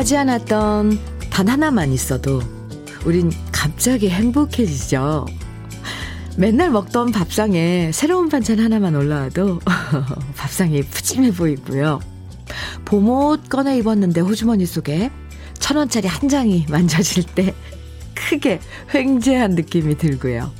[0.00, 0.98] 기대하지 않았던
[1.30, 2.40] 단 하나만 있어도
[3.04, 5.26] 우린 갑자기 행복해지죠.
[6.36, 9.60] 맨날 먹던 밥상에 새로운 반찬 하나만 올라와도
[10.36, 12.00] 밥상이 푸짐해 보이고요.
[12.86, 15.10] 봄옷 꺼내 입었는데 호주머니 속에
[15.58, 17.54] 천 원짜리 한 장이 만져질 때
[18.14, 18.60] 크게
[18.94, 20.50] 횡재한 느낌이 들고요.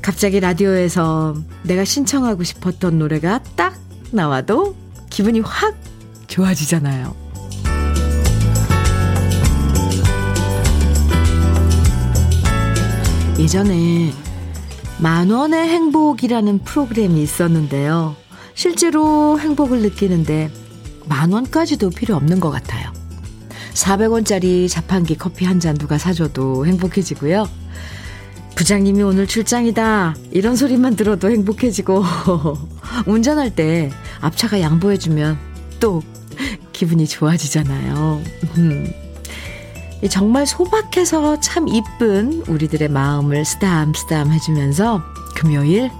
[0.00, 3.78] 갑자기 라디오에서 내가 신청하고 싶었던 노래가 딱
[4.12, 4.76] 나와도
[5.10, 5.76] 기분이 확
[6.26, 7.23] 좋아지잖아요.
[13.38, 14.12] 예전에
[15.00, 18.16] 만원의 행복이라는 프로그램이 있었는데요.
[18.54, 20.50] 실제로 행복을 느끼는데
[21.08, 22.92] 만원까지도 필요 없는 것 같아요.
[23.74, 27.48] 400원짜리 자판기 커피 한 잔 누가 사줘도 행복해지고요.
[28.54, 30.14] 부장님이 오늘 출장이다.
[30.30, 32.04] 이런 소리만 들어도 행복해지고,
[33.06, 35.36] 운전할 때 앞차가 양보해주면
[35.80, 36.02] 또
[36.72, 38.22] 기분이 좋아지잖아요.
[40.04, 40.08] 음.
[40.08, 45.02] 정말 소박해서 참 이쁜 우리들의 마음을 쓰담쓰담 해주면서
[45.34, 45.90] 금요일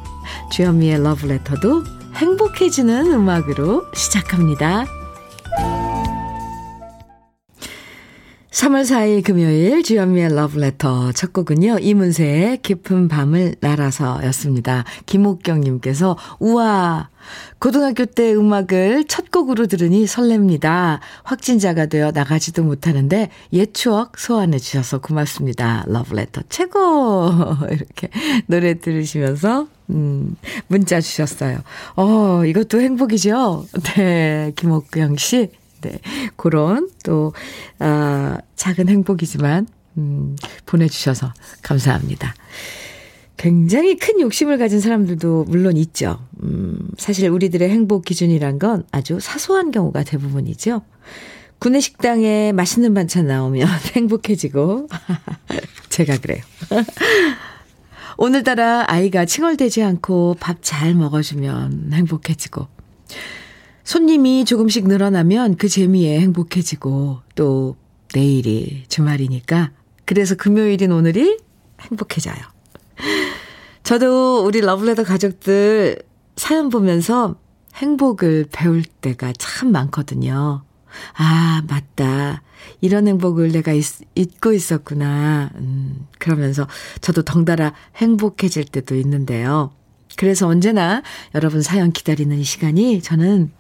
[0.53, 4.87] 주현미의 러브레터도 행복해지는 음악으로 시작합니다.
[8.65, 11.81] 3월 4일 금요일 주현미의 러브레터 첫 곡은요.
[11.81, 14.85] 이문세의 깊은 밤을 날아서 였습니다.
[15.05, 17.11] 김옥경님께서 우와
[17.59, 21.01] 고등학교 때 음악을 첫 곡으로 들으니 설렙니다.
[21.25, 25.85] 확진자가 되어 나가지도 못하는데 옛 추억 소환해 주셔서 고맙습니다.
[25.87, 27.31] 러브레터 최고
[27.71, 28.09] 이렇게
[28.47, 30.37] 노래 들으시면서 음,
[30.69, 31.59] 문자 주셨어요.
[31.97, 33.67] 어, 이것도 행복이죠?
[33.95, 35.51] 네, 김옥경 씨.
[35.91, 35.99] 네.
[36.37, 37.33] 그런 또,
[37.79, 39.67] 아, 작은 행복이지만,
[39.99, 40.37] 음,
[40.67, 41.33] 보내주셔서
[41.63, 42.35] 감사합니다.
[43.37, 46.19] 굉장히 큰 욕심을 가진 사람들도 물론 있죠.
[46.43, 50.83] 음, 사실 우리들의 행복 기준이란 건 아주 사소한 경우가 대부분이죠.
[51.59, 53.67] 구내 식당에 맛있는 반찬 나오면
[53.97, 54.89] 행복해지고,
[55.91, 56.43] 제가 그래요.
[58.17, 62.69] 오늘따라 아이가 칭얼대지 않고 밥 잘 먹어주면 행복해지고,
[63.85, 67.77] 손님이 조금씩 늘어나면 그 재미에 행복해지고 또
[68.15, 69.71] 내일이 주말이니까
[70.07, 71.39] 그래서 금요일인 오늘이
[71.81, 72.37] 행복해져요.
[73.83, 76.03] 저도 우리 러블레터 가족들
[76.37, 77.37] 사연 보면서
[77.75, 80.63] 행복을 배울 때가 참 많거든요.
[81.15, 82.43] 아, 맞다.
[82.81, 83.85] 이런 행복을 내가 있,
[84.15, 85.51] 잊고 있었구나.
[85.57, 86.67] 음, 그러면서
[87.01, 89.73] 저도 덩달아 행복해질 때도 있는데요.
[90.17, 91.03] 그래서 언제나
[91.35, 93.51] 여러분 사연 기다리는 이 시간이 저는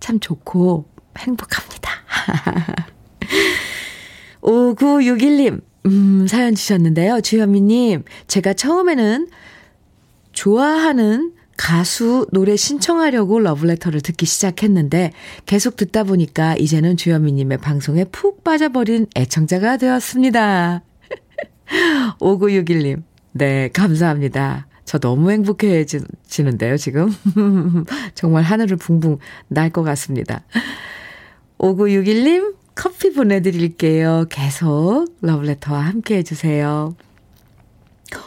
[0.00, 0.86] 참 좋고
[1.18, 1.90] 행복합니다.
[4.42, 7.20] 5961님, 음, 사연 주셨는데요.
[7.20, 9.28] 주현미님, 제가 처음에는
[10.32, 15.10] 좋아하는 가수 노래 신청하려고 러브레터를 듣기 시작했는데
[15.44, 20.82] 계속 듣다 보니까 이제는 주현미님의 방송에 푹 빠져버린 애청자가 되었습니다.
[22.20, 23.02] 5961님,
[23.32, 24.67] 네, 감사합니다.
[24.88, 27.14] 저 너무 행복해지는데요, 지금.
[28.14, 29.18] 정말 하늘을 붕붕
[29.48, 30.40] 날 것 같습니다.
[31.58, 34.24] 5961님, 커피 보내드릴게요.
[34.30, 36.96] 계속 러브레터와 함께 해주세요.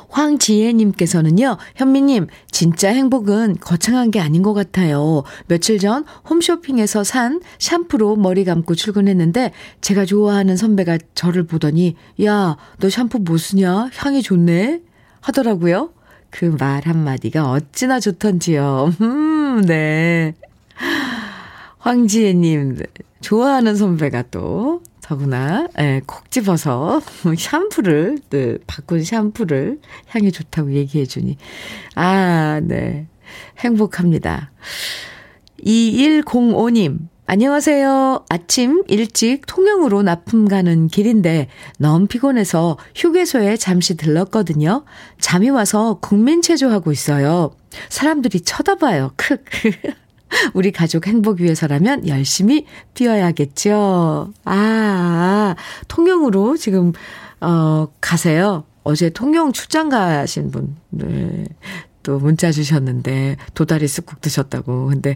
[0.10, 5.24] 황지혜님께서는요, 현미님, 진짜 행복은 거창한 게 아닌 것 같아요.
[5.48, 9.52] 며칠 전 홈쇼핑에서 산 샴푸로 머리 감고 출근했는데,
[9.82, 13.90] 제가 좋아하는 선배가 저를 보더니, 야, 너 샴푸 뭐 쓰냐?
[13.96, 14.82] 향이 좋네?
[15.22, 15.94] 하더라고요.
[16.32, 18.94] 그 말 한마디가 어찌나 좋던지요.
[19.02, 20.34] 음, 네.
[21.80, 22.78] 황지혜님,
[23.22, 27.02] 좋아하는 선배가 또, 더구나, 예, 콕 집어서
[27.38, 31.38] 샴푸를, 네, 바꾼 샴푸를 향이 좋다고 얘기해 주니.
[31.96, 33.08] 아, 네.
[33.60, 34.52] 행복합니다.
[35.64, 37.00] 2105님,
[37.34, 38.26] 안녕하세요.
[38.28, 41.48] 아침 일찍 통영으로 납품 가는 길인데
[41.78, 44.84] 너무 피곤해서 휴게소에 잠시 들렀거든요.
[45.18, 47.56] 잠이 와서 국민체조하고 있어요.
[47.88, 49.12] 사람들이 쳐다봐요.
[49.16, 49.38] 크.
[50.54, 54.34] 우리 가족 행복 위해서라면 열심히 뛰어야겠죠.
[54.44, 55.56] 아,
[55.88, 56.92] 통영으로 지금,
[57.40, 58.66] 어, 가세요.
[58.84, 61.46] 어제 통영 출장 가신 분, 네.
[62.04, 64.88] 또 문자 주셨는데, 도다리 쑥국 드셨다고.
[64.88, 65.16] 근데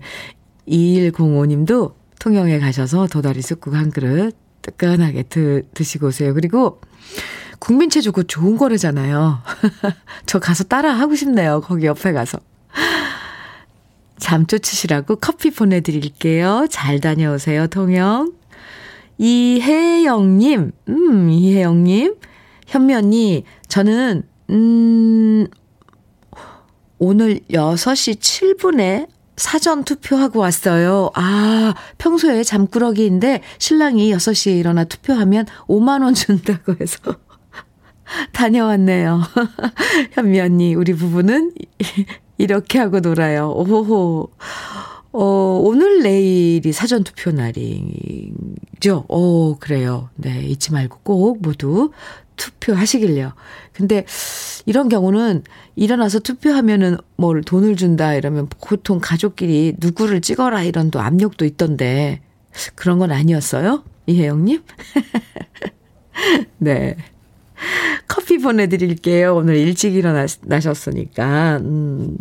[0.66, 6.34] 2105님도 통영에 가셔서 도다리 쑥국 한 그릇 뜨끈하게 드, 드시고 오세요.
[6.34, 6.82] 그리고
[7.60, 9.44] 국민체조 그 좋은 거래잖아요.
[10.26, 11.62] 저 가서 따라 하고 싶네요.
[11.62, 12.40] 거기 옆에 가서.
[14.18, 16.66] 잠 쫓으시라고 커피 보내드릴게요.
[16.72, 18.34] 잘 다녀오세요, 통영.
[19.20, 22.16] 이혜영님, 음, 이혜영님.
[22.66, 25.48] 현미 언니, 저는, 음,
[26.98, 31.12] 오늘 6시 7분에 사전 투표하고 왔어요.
[31.14, 37.00] 아, 평소에 잠꾸러기인데 신랑이 6시에 일어나 투표하면 5만원 준다고 해서
[38.32, 39.22] 다녀왔네요.
[40.14, 41.54] 현미 언니, 우리 부부는
[42.38, 43.52] 이렇게 하고 놀아요.
[43.52, 44.30] 오호호.
[45.18, 49.06] 어, 오늘 내일이 사전투표 날이죠.
[49.08, 50.10] 오, 그래요.
[50.16, 51.92] 네, 잊지 말고 꼭 모두
[52.36, 53.34] 투표하시길요.
[53.74, 54.06] 근데
[54.66, 55.44] 이런 경우는
[55.76, 62.22] 일어나서 투표하면은 뭘 돈을 준다 이러면 보통 가족끼리 누구를 찍어라 이런 또 압력도 있던데
[62.76, 63.84] 그런 건 아니었어요?
[64.08, 64.64] 이혜영님?
[66.60, 66.96] 네.
[68.08, 69.36] 커피 보내드릴게요.
[69.36, 71.58] 오늘 일찍 일어나셨으니까.
[71.62, 72.18] 음.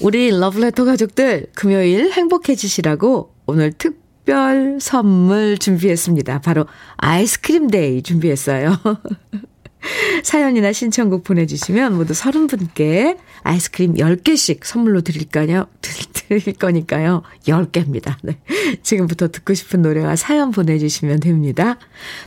[0.00, 6.40] 우리 러브레터 가족들 금요일 행복해지시라고 오늘 특 별 선물 준비했습니다.
[6.40, 6.66] 바로
[6.96, 8.76] 아이스크림 day 준비했어요.
[10.22, 15.66] 사연이나 신청곡 보내주시면 모두 30분께 아이스크림 10개씩 선물로 드릴까요?
[15.80, 17.22] 드릴 거니까요.
[17.46, 18.16] 10개입니다.
[18.22, 18.38] 네.
[18.82, 21.78] 지금부터 듣고 싶은 노래와 사연 보내주시면 됩니다.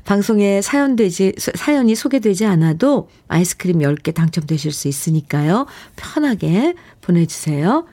[0.06, 5.66] 방송에 사연 되지, 사연이 소개되지 않아도 아이스크림 10개 당첨되실 수 있으니까요.
[5.96, 7.86] 편하게 보내주세요.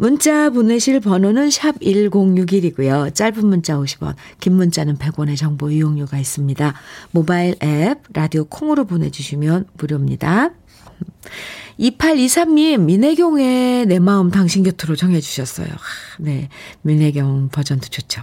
[0.00, 3.14] 문자 보내실 번호는 샵 1061이고요.
[3.14, 6.72] 짧은 문자 50원, 긴 문자는 100원의 정보 이용료가 있습니다.
[7.10, 10.52] 모바일 앱, 라디오 콩으로 보내주시면 무료입니다.
[11.78, 15.68] 2823님, 민혜경의 내 마음 당신 곁으로 정해주셨어요.
[16.20, 16.48] 네,
[16.80, 18.22] 민혜경 버전도 좋죠.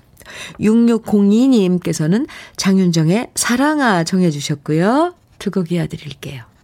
[0.60, 2.26] 6602님께서는
[2.58, 5.14] 장윤정의 사랑아 정해주셨고요.
[5.38, 6.57] 두 곡 이어드릴게요.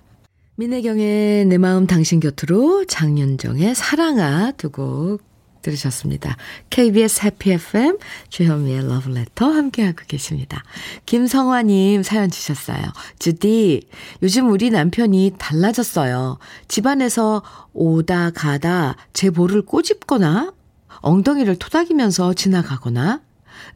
[0.64, 5.22] 민혜경의 내 마음 당신 곁으로 장윤정의 사랑아 두곡
[5.62, 6.38] 들으셨습니다.
[6.70, 7.98] KBS 해피 FM
[8.30, 10.64] 주현미의 러브레터 함께하고 계십니다.
[11.06, 12.82] 김성화님 사연 주셨어요.
[13.20, 13.82] 주디,
[14.22, 16.38] 요즘 우리 남편이 달라졌어요.
[16.70, 17.44] 집안에서
[17.74, 20.54] 오다 가다 제 볼을 꼬집거나
[21.02, 23.20] 엉덩이를 토닥이면서 지나가거나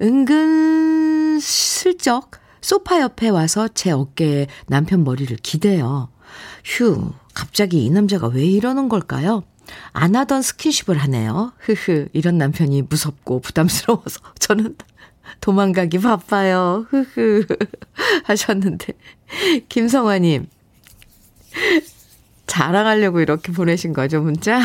[0.02, 2.32] 은근 슬쩍
[2.62, 6.12] 소파 옆에 와서 제 어깨에 남편 머리를 기대요.
[6.68, 9.44] 휴, 갑자기 이 남자가 왜 이러는 걸까요?
[9.94, 11.54] 안 하던 스킨십을 하네요.
[11.60, 14.76] 흐흐, 이런 남편이 무섭고 부담스러워서 저는
[15.40, 16.86] 도망가기 바빠요.
[16.90, 17.46] 흐흐,
[18.26, 18.94] 하셨는데.
[19.70, 20.48] 김성화님,
[22.48, 24.60] 자랑하려고 이렇게 보내신 거죠, 문자?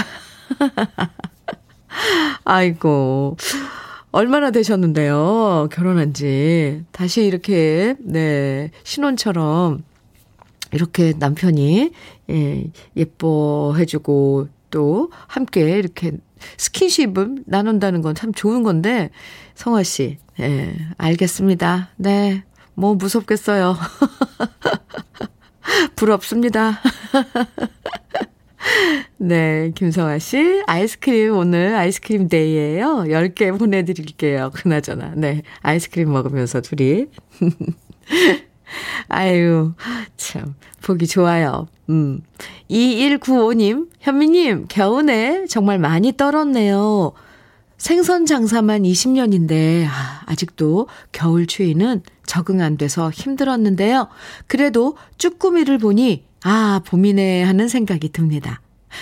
[2.44, 3.36] 아이고,
[4.10, 6.84] 얼마나 되셨는데요, 결혼한 지.
[6.90, 9.84] 다시 이렇게, 네, 신혼처럼
[10.72, 11.92] 이렇게 남편이
[12.30, 12.64] 예,
[12.96, 16.12] 예뻐해주고 또 함께 이렇게
[16.56, 19.10] 스킨십을 나눈다는 건 참 좋은 건데
[19.54, 21.90] 성화 씨, 예, 알겠습니다.
[21.96, 23.76] 네, 뭐 무섭겠어요.
[25.96, 26.80] 부럽습니다.
[29.18, 33.04] 네, 김성아 씨, 아이스크림 오늘 아이스크림 데이예요.
[33.08, 34.50] 10개 보내드릴게요.
[34.54, 37.06] 그나저나, 네, 아이스크림 먹으면서 둘이.
[39.08, 39.72] 아유,
[40.16, 41.68] 참, 보기 좋아요.
[41.88, 42.22] 음.
[42.70, 47.12] 2195님, 현미님, 겨우내 정말 많이 떨었네요.
[47.76, 54.08] 생선 장사만 20년인데, 아, 아직도 겨울 추위는 적응 안 돼서 힘들었는데요.
[54.46, 58.60] 그래도 쭈꾸미를 보니, 아, 봄이네 하는 생각이 듭니다.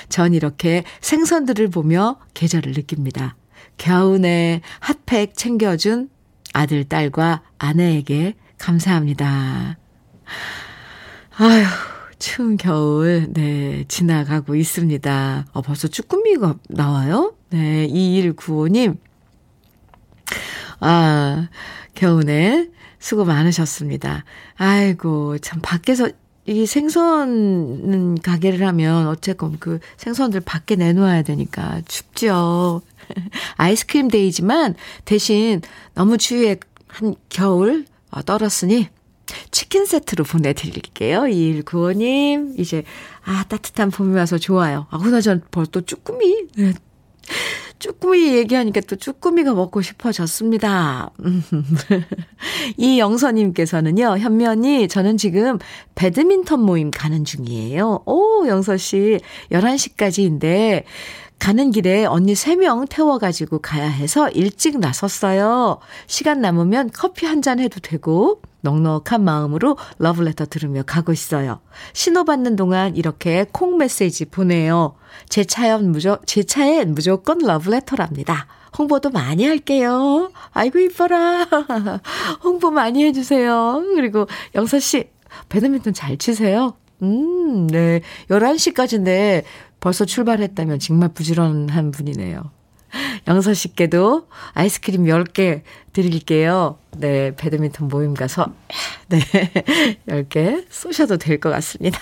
[0.09, 3.37] 전 이렇게 생선들을 보며 계절을 느낍니다.
[3.77, 6.09] 겨우내 핫팩 챙겨준
[6.53, 9.79] 아들, 딸과 아내에게 감사합니다.
[11.37, 11.65] 아휴,
[12.19, 15.47] 추운 겨울, 네, 지나가고 있습니다.
[15.53, 17.35] 어, 벌써 쭈꾸미가 나와요?
[17.51, 18.99] 네, 2195님.
[20.81, 21.49] 아,
[21.95, 22.69] 겨우내
[22.99, 24.25] 수고 많으셨습니다.
[24.57, 26.11] 아이고, 참, 밖에서
[26.47, 32.83] 이 생선 가게를 하면 어쨌건 그 생선들 밖에 내놓아야 되니까 춥죠.
[33.57, 35.61] 아이스크림 데이지만 대신
[35.95, 36.57] 너무 추위에
[36.89, 38.89] 한 겨울 어, 떨었으니
[39.51, 41.23] 치킨 세트로 보내드릴게요.
[41.23, 42.59] 2195님.
[42.59, 42.85] 이제,
[43.25, 44.87] 아, 따뜻한 봄이 와서 좋아요.
[44.91, 46.47] 아, 그나저나 벌써 쭈꾸미.
[46.57, 46.73] 네.
[47.79, 51.11] 쭈꾸미 얘기하니까 또 쭈꾸미가 먹고 싶어졌습니다.
[52.77, 55.59] 이 영서님께서는요, 언니, 저는 지금
[55.95, 58.03] 배드민턴 모임 가는 중이에요.
[58.05, 59.21] 오, 영서씨,
[59.51, 60.85] 11시까지인데,
[61.41, 65.79] 가는 길에 언니 3명 태워가지고 가야 해서 일찍 나섰어요.
[66.07, 71.61] 시간 남으면 커피 한 잔 해도 되고, 넉넉한 마음으로 러브레터 들으며 가고 있어요.
[71.95, 74.97] 신호받는 동안 이렇게 콩 메시지 보내요.
[75.31, 78.47] 제 차엔 무조, 제 차엔 무조건 러브레터랍니다.
[78.79, 80.31] 홍보도 많이 할게요.
[80.53, 81.47] 아이고, 이뻐라.
[82.45, 83.83] 홍보 많이 해주세요.
[83.95, 85.09] 그리고 영서씨,
[85.49, 86.75] 배드민턴 잘 치세요?
[87.03, 88.03] 음, 네.
[88.29, 89.45] 11시까지인데,
[89.81, 92.51] 벌써 출발했다면 정말 부지런한 분이네요.
[93.29, 96.79] 영서 씨께도 아이스크림 10개 드릴게요.
[96.97, 98.53] 네, 배드민턴 모임 가서,
[99.09, 99.21] 네,
[100.09, 102.01] 10개 쏘셔도 될 것 같습니다.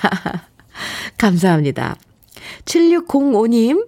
[1.18, 1.96] 감사합니다.
[2.64, 3.86] 7605님,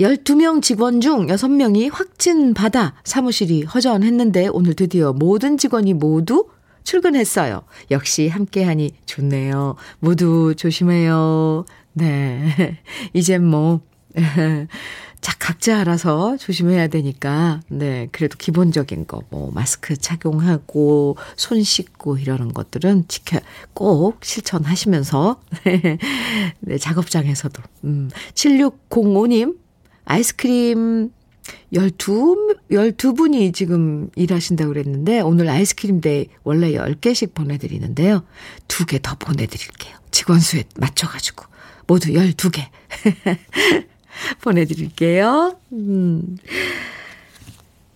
[0.00, 6.48] 12명 직원 중 6명이 확진 받아 사무실이 허전했는데 오늘 드디어 모든 직원이 모두
[6.86, 7.64] 출근했어요.
[7.90, 9.74] 역시 함께하니 좋네요.
[9.98, 11.64] 모두 조심해요.
[11.92, 12.78] 네.
[13.12, 13.80] 이젠 뭐,
[15.20, 18.08] 자, 각자 알아서 조심해야 되니까, 네.
[18.12, 23.40] 그래도 기본적인 거, 뭐, 마스크 착용하고, 손 씻고 이러는 것들은 지켜,
[23.74, 25.40] 꼭 실천하시면서,
[26.60, 26.78] 네.
[26.78, 27.62] 작업장에서도.
[27.84, 29.58] 음, 7605님,
[30.04, 31.10] 아이스크림
[31.72, 38.24] 12, 12분이 지금 일하신다고 그랬는데, 오늘 아이스크림 day 원래 10개씩 보내드리는데요.
[38.68, 39.96] 2개 더 보내드릴게요.
[40.10, 41.44] 직원 수에 맞춰가지고.
[41.86, 42.62] 모두 12개.
[44.42, 45.56] 보내드릴게요.
[45.72, 46.36] 음.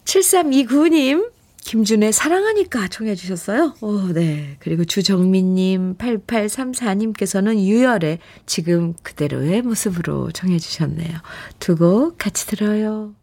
[0.04, 1.30] 7329님,
[1.62, 3.75] 김준의 사랑하니까 청해 주셨어요.
[3.80, 4.57] 오, 네.
[4.59, 11.19] 그리고 주정민님, 8834님께서는 유열의 지금 그대로의 모습으로 청해 주셨네요.
[11.59, 13.14] 두 곡 같이 들어요.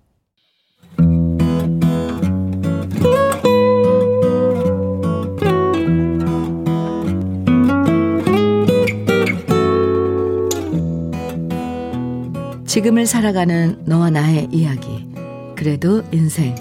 [12.77, 15.09] 지금을 살아가는 너와 나의 이야기.
[15.55, 16.53] 그래도 인생.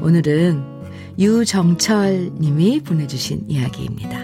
[0.00, 0.62] 오늘은
[1.18, 4.20] 유정철 님이 보내주신 이야기입니다.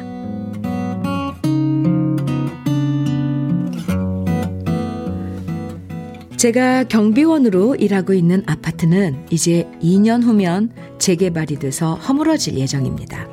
[6.37, 13.27] 제가 경비원으로 일하고 있는 아파트는 이제 2년 후면 재개발이 돼서 허물어질 예정입니다.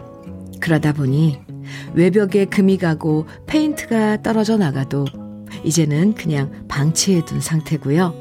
[0.59, 1.37] 그러다 보니
[1.93, 5.05] 외벽에 금이 가고 페인트가 떨어져 나가도
[5.63, 8.13] 이제는 그냥 방치해 둔 상태고요.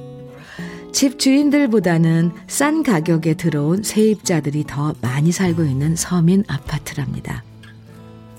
[0.92, 7.44] 집 주인들보다는 싼 가격에 들어온 세입자들이 더 많이 살고 있는 서민 아파트랍니다.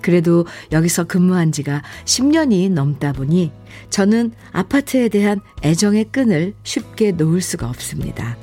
[0.02, 3.52] 그래도 여기서 근무한 지가 10년이 넘다 보니
[3.90, 8.38] 저는 아파트에 대한 애정의 끈을 쉽게 놓을 수가 없습니다.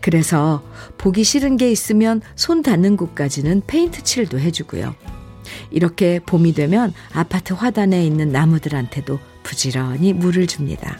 [0.00, 0.62] 그래서
[0.98, 4.94] 보기 싫은 게 있으면 손 닿는 곳까지는 페인트 칠도 해주고요.
[5.70, 10.98] 이렇게 봄이 되면 아파트 화단에 있는 나무들한테도 부지런히 물을 줍니다.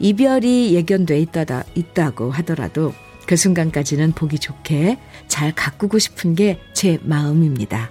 [0.00, 2.92] 이별이 예견돼 있다다, 있다고 하더라도
[3.26, 7.90] 그 순간까지는 보기 좋게 잘 가꾸고 싶은 게 제 마음입니다.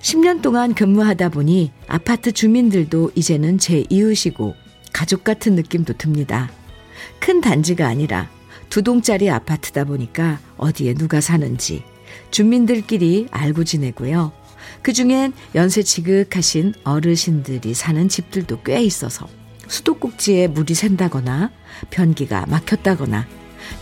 [0.00, 4.54] 10년 동안 근무하다 보니 아파트 주민들도 이제는 제 이웃이고
[4.92, 6.50] 가족 같은 느낌도 듭니다.
[7.20, 8.30] 큰 단지가 아니라
[8.70, 11.84] 두 동짜리 아파트다 보니까 어디에 누가 사는지
[12.30, 14.32] 주민들끼리 알고 지내고요.
[14.82, 19.28] 그 중엔 연세 지극하신 어르신들이 사는 집들도 꽤 있어서
[19.66, 21.50] 수도꼭지에 물이 샌다거나
[21.90, 23.26] 변기가 막혔다거나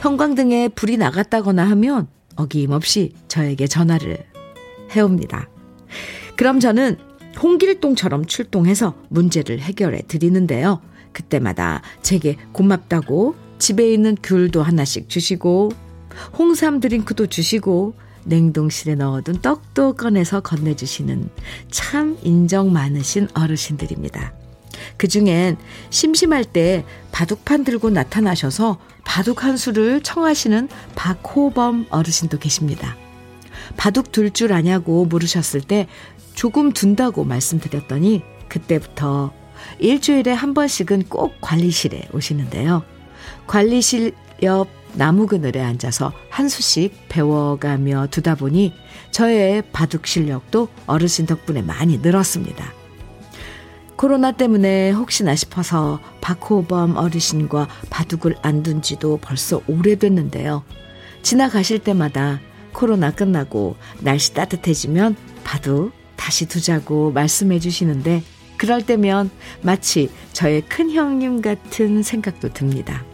[0.01, 4.25] 형광등에 불이 나갔다거나 하면 어김없이 저에게 전화를
[4.93, 5.49] 해옵니다.
[6.37, 6.97] 그럼 저는
[7.43, 10.81] 홍길동처럼 출동해서 문제를 해결해 드리는데요.
[11.13, 15.71] 그때마다 제게 고맙다고 집에 있는 귤도 하나씩 주시고
[16.39, 21.31] 홍삼 드링크도 주시고 냉동실에 넣어둔 떡도 꺼내서 건네주시는
[21.71, 24.33] 참 인정 많으신 어르신들입니다.
[24.97, 25.57] 그 중엔
[25.91, 32.97] 심심할 때 바둑판 들고 나타나셔서 바둑 한 수를 청하시는 박호범 어르신도 계십니다.
[33.77, 35.89] 바둑 둘 줄 아냐고 물으셨을 때
[36.35, 39.33] 조금 둔다고 말씀드렸더니 그때부터
[39.81, 42.85] 일주일에 한 번씩은 꼭 관리실에 오시는데요.
[43.47, 44.69] 관리실 옆
[44.99, 48.75] 나무 그늘에 앉아서 한 수씩 배워가며 두다 보니
[49.13, 52.73] 저의 바둑 실력도 어르신 덕분에 많이 늘었습니다.
[53.95, 60.65] 코로나 때문에 혹시나 싶어서 박호범 어르신과 바둑을 안 둔 지도 벌써 오래됐는데요.
[61.23, 62.41] 지나가실 때마다
[62.73, 65.15] 코로나 끝나고 날씨 따뜻해지면
[65.45, 68.25] 바둑 다시 두자고 말씀해 주시는데
[68.57, 69.31] 그럴 때면
[69.63, 73.05] 마치 저의 큰 형님 같은 생각도 듭니다.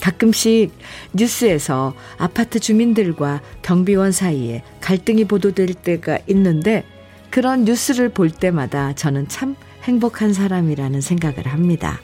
[0.00, 0.72] 가끔씩
[1.12, 6.84] 뉴스에서 아파트 주민들과 경비원 사이에 갈등이 보도될 때가 있는데
[7.30, 12.00] 그런 뉴스를 볼 때마다 저는 참 행복한 사람이라는 생각을 합니다.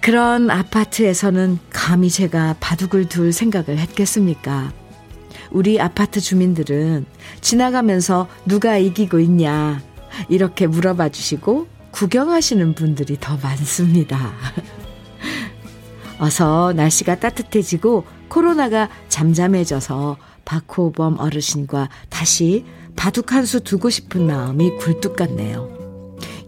[0.00, 4.72] 그런 아파트에서는 감히 제가 바둑을 둘 생각을 했겠습니까?
[5.50, 7.06] 우리 아파트 주민들은
[7.40, 9.82] 지나가면서 누가 이기고 있냐
[10.28, 14.32] 이렇게 물어봐 주시고 구경하시는 분들이 더 많습니다.
[16.18, 22.64] 어서 날씨가 따뜻해지고 코로나가 잠잠해져서 박호범 어르신과 다시
[22.96, 25.68] 바둑 한 수 두고 싶은 마음이 굴뚝 같네요.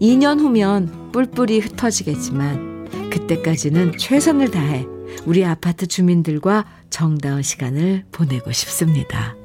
[0.00, 4.86] 2년 후면 뿔뿔이 흩어지겠지만 그때까지는 최선을 다해
[5.26, 9.36] 우리 아파트 주민들과 정다운 시간을 보내고 싶습니다.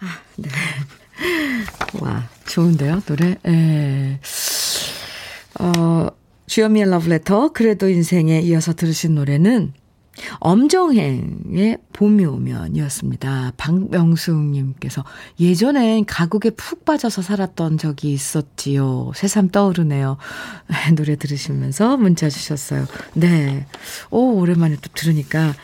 [0.00, 0.48] 아, 네.
[2.00, 3.36] 와, 좋은데요, 노래?
[3.46, 4.18] 예.
[5.60, 6.08] 어,
[6.46, 9.74] 주현미의 러브레터, 그래도 인생에 이어서 들으신 노래는
[10.40, 13.52] 엄정행의 봄이 오면 이었습니다.
[13.56, 15.04] 박명숙님께서
[15.38, 19.12] 예전엔 가곡에 푹 빠져서 살았던 적이 있었지요.
[19.14, 20.16] 새삼 떠오르네요.
[20.96, 22.86] 노래 들으시면서 문자 주셨어요.
[23.14, 23.66] 네.
[24.10, 25.54] 오, 오랜만에 또 들으니까,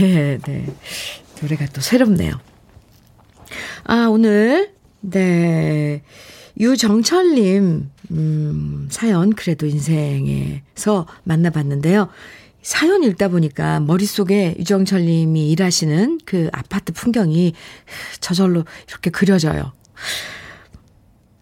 [0.00, 0.66] 예, 네.
[1.40, 2.32] 노래가 또 새롭네요.
[3.84, 6.02] 아, 오늘, 네.
[6.58, 12.08] 유정철님, 음, 사연, 그래도 인생에서 만나봤는데요.
[12.62, 17.54] 사연 읽다 보니까 머릿속에 유정철 님이 일하시는 그 아파트 풍경이
[18.20, 19.72] 저절로 이렇게 그려져요.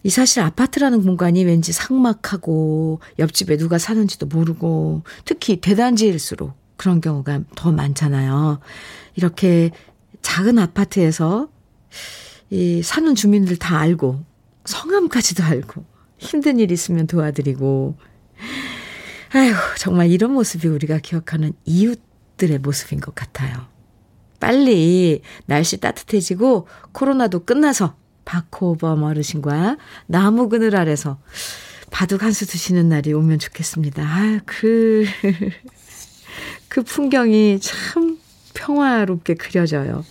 [0.03, 7.71] 이 사실 아파트라는 공간이 왠지 삭막하고 옆집에 누가 사는지도 모르고 특히 대단지일수록 그런 경우가 더
[7.71, 8.59] 많잖아요.
[9.15, 9.69] 이렇게
[10.23, 11.49] 작은 아파트에서
[12.49, 14.23] 이 사는 주민들 다 알고
[14.65, 15.90] 성함까지도 알고
[16.21, 17.97] 힘든 일 있으면 도와드리고
[19.33, 23.65] 아휴, 정말 이런 모습이 우리가 기억하는 이웃들의 모습인 것 같아요.
[24.39, 31.19] 빨리 날씨 따뜻해지고 코로나도 끝나서 바코범 어르신과 나무 그늘 아래서
[31.91, 34.03] 바둑 한 수 드시는 날이 오면 좋겠습니다.
[34.03, 35.05] 아, 그,
[36.69, 38.17] 그 풍경이 참
[38.53, 40.05] 평화롭게 그려져요.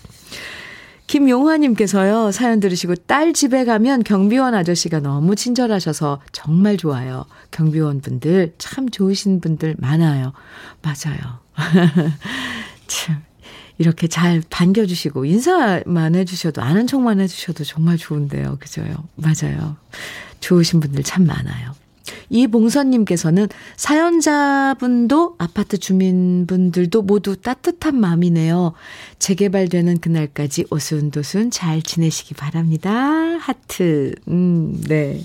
[1.11, 7.27] 김용화님께서요, 사연 들으시고 딸 집에 가면 경비원 아저씨가 너무 친절하셔서 정말 좋아요.
[7.51, 10.33] 경비원 분들 참 좋으신 분들 많아요.
[10.83, 11.41] 맞아요.
[12.87, 13.25] 참.
[13.79, 18.59] 이렇게 잘 반겨주시고, 인사만 해주셔도, 아는 척만 해주셔도 정말 좋은데요.
[18.61, 18.95] 그죠요?
[19.17, 19.77] 맞아요.
[20.39, 21.73] 좋으신 분들 참 많아요.
[22.29, 28.73] 이봉선님께서는 사연자분도 아파트 주민분들도 모두 따뜻한 마음이네요.
[29.21, 32.91] 재개발되는 그날까지 오순도순 잘 지내시기 바랍니다.
[32.91, 34.15] 하트.
[34.29, 35.25] 음, 네.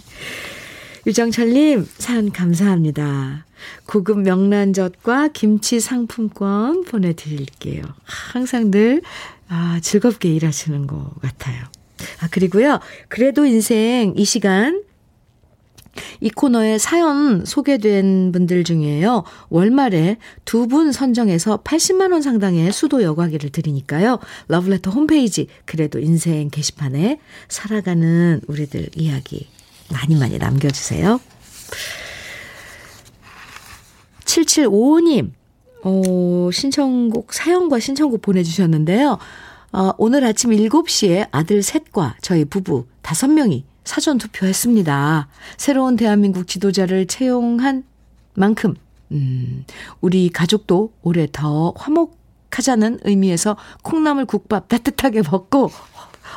[1.07, 3.45] 유정철님, 사연 감사합니다.
[3.87, 7.83] 고급 명란젓과 김치 상품권 보내드릴게요.
[8.03, 9.01] 항상 늘,
[9.47, 11.63] 아, 즐겁게 일하시는 것 같아요.
[12.21, 12.79] 아, 그리고요.
[13.07, 14.83] 그래도 인생 이 시간
[16.19, 19.23] 이 코너에 사연 소개된 분들 중에요.
[19.49, 24.19] 월말에 두 분 선정해서 80만원 상당의 수도 여과기를 드리니까요.
[24.47, 29.47] 러브레터 홈페이지, 그래도 인생 게시판에 살아가는 우리들 이야기
[29.91, 31.19] 많이 많이 남겨주세요.
[34.25, 35.31] 7755님,
[35.83, 39.19] 어, 신청곡, 사연과 신청곡 보내주셨는데요.
[39.71, 45.27] 어, 오늘 아침 7시에 아들 셋과 저희 부부 5명이 사전 투표했습니다.
[45.57, 47.83] 새로운 대한민국 지도자를 채용한
[48.33, 48.75] 만큼,
[49.11, 49.63] 음,
[50.01, 55.71] 우리 가족도 올해 더 화목하자는 의미에서 콩나물 국밥 따뜻하게 먹고,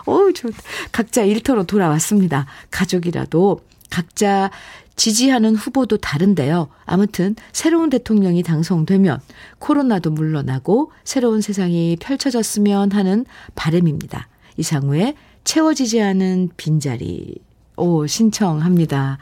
[0.05, 0.49] 어우, 저,
[0.93, 2.47] 각자 일터로 돌아왔습니다.
[2.71, 4.51] 가족이라도 각자
[4.97, 6.69] 지지하는 후보도 다른데요.
[6.85, 9.21] 아무튼 새로운 대통령이 당선되면
[9.61, 14.29] 코로나도 물러나고 새로운 세상이 펼쳐졌으면 하는 바램입니다.
[14.57, 15.15] 이상우의
[15.49, 17.37] 채워지지 않은 빈자리.
[17.77, 19.17] 오, 신청합니다.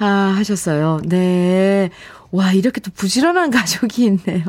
[0.00, 1.00] 아, 하셨어요.
[1.04, 1.90] 네.
[2.32, 4.42] 와, 이렇게 또 부지런한 가족이 있네요.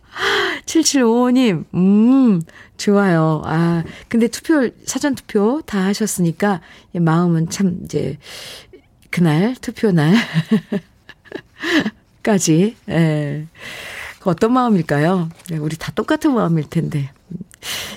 [0.64, 2.40] 7755님, 음,
[2.78, 3.42] 좋아요.
[3.44, 6.62] 아, 근데 투표, 사전투표 다 하셨으니까,
[6.94, 8.16] 마음은 참, 이제,
[9.10, 10.14] 그날, 투표날,
[12.24, 13.46] 까지, 예.
[14.24, 15.28] 어떤 마음일까요?
[15.50, 17.10] 네, 우리 다 똑같은 마음일 텐데.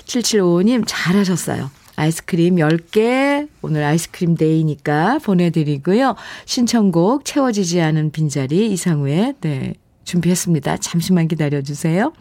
[0.04, 1.70] 7755님, 잘하셨어요.
[2.00, 6.16] 아이스크림 10개, 오늘 아이스크림 데이니까 보내드리고요.
[6.46, 10.78] 신청곡 채워지지 않은 빈자리 이상우에, 네, 준비했습니다.
[10.78, 12.14] 잠시만 기다려주세요.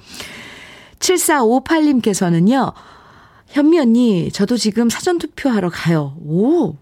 [1.00, 2.74] 7458님께서는요,
[3.48, 6.18] 현미 언니, 저도 지금 사전투표하러 가요.
[6.26, 6.76] 오!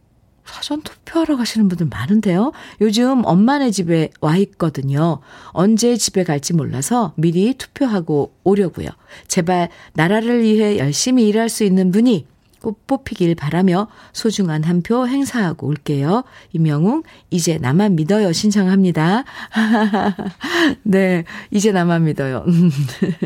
[0.44, 2.52] 사전 투표하러 가시는 분들 많은데요.
[2.82, 5.20] 요즘 엄마네 집에 와 있거든요.
[5.50, 8.88] 언제 집에 갈지 몰라서 미리 투표하고 오려고요.
[9.28, 12.37] 제발 나라를 위해 열심히 일할 수 있는 분이 꼭
[12.88, 16.24] 뽑히길 바라며 소중한 한 표 행사하고 올게요.
[16.54, 18.32] 이명웅, 이제 나만 믿어요.
[18.32, 19.24] 신청합니다.
[20.84, 22.46] 네, 이제 나만 믿어요.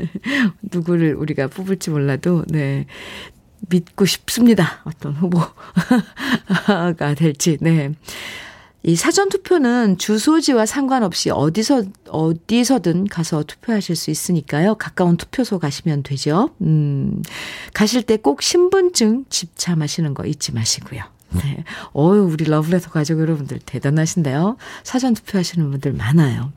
[0.71, 2.85] 누구를 우리가 뽑을지 몰라도, 네.
[3.69, 4.81] 믿고 싶습니다.
[4.85, 5.53] 어떤 후보가
[7.15, 7.91] 될지, 네.
[8.83, 14.75] 이 사전 투표는 주소지와 상관없이 어디서, 어디서든 가서 투표하실 수 있으니까요.
[14.75, 16.49] 가까운 투표소 가시면 되죠.
[16.61, 17.21] 음,
[17.73, 21.03] 가실 때 꼭 신분증 집참하시는 거 잊지 마시고요.
[21.33, 21.63] 네.
[21.95, 24.57] 어유 우리 러브레터 가족 여러분들 대단하신데요.
[24.83, 26.51] 사전 투표 하시는 분들 많아요.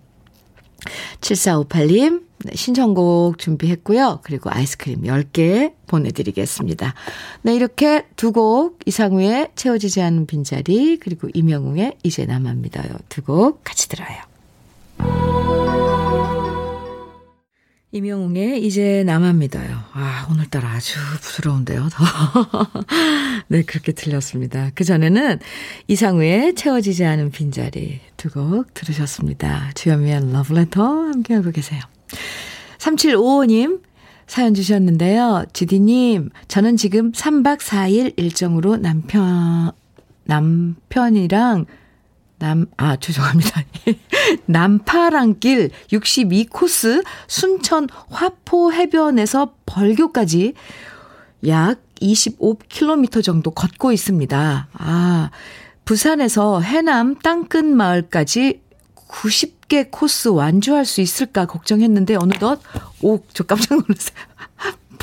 [1.21, 2.23] 7458님,
[2.55, 4.21] 신청곡 준비했고요.
[4.23, 6.95] 그리고 아이스크림 10개 보내드리겠습니다.
[7.43, 12.27] 네, 이렇게 두 곡, 이상우의 채워지지 않은 빈자리, 그리고 이명웅의 이제
[12.61, 12.85] 믿어요.
[13.09, 15.64] 두 곡 같이 들어요.
[17.95, 19.79] 이명웅의 이제 나만 믿어요.
[19.93, 21.89] 아, 오늘따라 아주 부드러운데요.
[23.47, 24.71] 네, 그렇게 들렸습니다.
[24.75, 25.39] 그전에는
[25.87, 29.71] 이상우의 채워지지 않은 빈자리 두 곡 들으셨습니다.
[29.77, 31.81] 주현미의 러브레터 함께하고 계세요.
[32.79, 33.81] 3755님
[34.27, 35.45] 사연 주셨는데요.
[35.53, 39.71] 지디님, 저는 지금 3박 4일 일정으로 남편,
[40.25, 41.67] 남편이랑
[42.39, 43.63] 남, 아, 죄송합니다.
[44.47, 50.55] 남파랑길 62코스 순천 화포 해변에서 벌교까지
[51.47, 54.69] 약 25km 정도 걷고 있습니다.
[54.73, 55.31] 아,
[55.85, 58.63] 부산에서 해남 땅끝 마을까지
[59.09, 62.61] 90개 코스 완주할 수 있을까 걱정했는데 어느덧
[63.03, 64.17] 오, 저 깜짝 놀랐어요.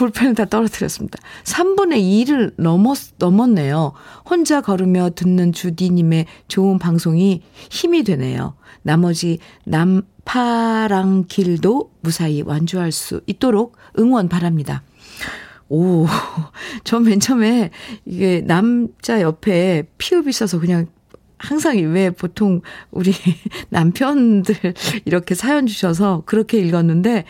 [0.02, 1.20] 볼펜을 다 떨어뜨렸습니다.
[1.44, 3.94] 3분의 2를 넘었, 넘었네요.
[4.28, 8.56] 혼자 걸으며 듣는 주디님의 좋은 방송이 힘이 되네요.
[8.82, 14.82] 나머지 남파랑 길도 무사히 완주할 수 있도록 응원 바랍니다.
[15.70, 16.08] 오,
[16.84, 17.70] 저맨 처음에
[18.06, 20.88] 이게 남자 옆에 피읍이 있어서 그냥
[21.38, 23.14] 항상 왜 보통 우리
[23.70, 24.56] 남편들
[25.06, 27.26] 이렇게 사연 주셔서 그렇게 읽었는데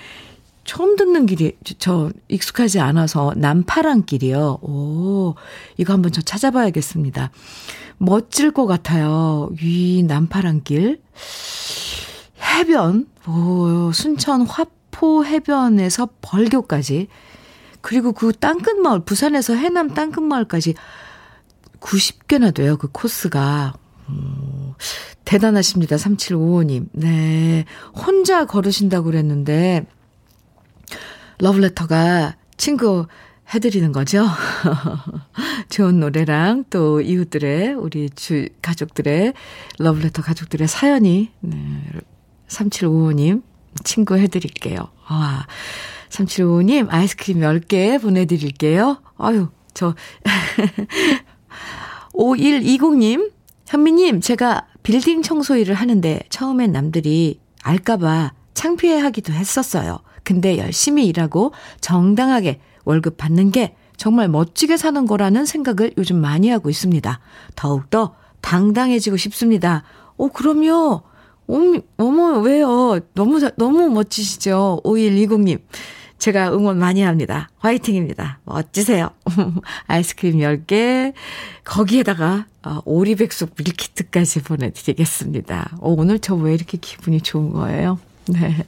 [0.64, 4.60] 처음 듣는 길이 저 익숙하지 않아서 남파랑 길이요.
[4.62, 5.36] 오,
[5.78, 7.32] 이거 한번 저 찾아봐야겠습니다.
[7.98, 9.50] 멋질 것 같아요.
[9.62, 11.02] 이 남파랑 길.
[12.42, 17.08] 해변, 오, 순천 화포 해변에서 벌교까지.
[17.82, 20.76] 그리고 그 땅끝마을, 부산에서 해남 땅끝마을까지
[21.80, 23.74] 90개나 돼요, 그 코스가.
[24.10, 24.76] 오,
[25.26, 26.90] 대단하십니다, 3755님.
[26.94, 27.66] 네.
[27.94, 29.86] 혼자 걸으신다고 그랬는데,
[31.42, 33.08] 러브레터가 친구
[33.54, 34.28] 해드리는 거죠.
[35.70, 39.34] 좋은 노래랑 또 이웃들의, 우리 주, 가족들의,
[39.80, 41.58] 러브레터 가족들의 사연이, 네,
[42.48, 43.42] 3755님
[43.84, 44.78] 친구 해드릴게요.
[45.10, 45.48] 와,
[46.10, 49.02] 3755님 아이스크림 10개 보내드릴게요.
[49.18, 49.96] 아유, 저,
[52.14, 53.32] 5120님,
[53.66, 60.00] 현미님, 제가 빌딩 청소 일을 하는데 처음엔 남들이 알까봐 창피해 하기도 했었어요.
[60.24, 66.70] 근데 열심히 일하고 정당하게 월급 받는 게 정말 멋지게 사는 거라는 생각을 요즘 많이 하고
[66.70, 67.20] 있습니다.
[67.56, 69.84] 더욱더 당당해지고 싶습니다.
[70.18, 71.02] 오, 그럼요.
[71.98, 73.00] 어머, 왜요?
[73.14, 74.82] 너무, 너무 멋지시죠?
[74.84, 75.60] 5120님.
[76.18, 77.50] 제가 응원 많이 합니다.
[77.60, 78.40] 화이팅입니다.
[78.46, 79.10] 멋지세요.
[79.88, 81.14] 아이스크림 10개,
[81.64, 85.78] 거기에다가 어, 오리백숙 밀키트까지 보내드리겠습니다.
[85.82, 88.00] 오, 오늘 저 왜 이렇게 기분이 좋은 거예요?
[88.40, 88.66] 네.